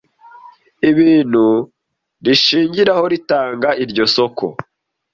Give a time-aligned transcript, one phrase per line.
[0.89, 1.45] ibintu
[2.25, 4.45] rishingiraho ritanga iryo soko